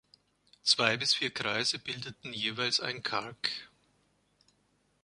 Zwei 0.63 0.97
bis 0.97 1.13
vier 1.13 1.29
Kreise 1.29 1.77
bildeten 1.77 2.33
jeweils 2.33 2.79
einen 2.79 3.03
Qark. 3.03 3.51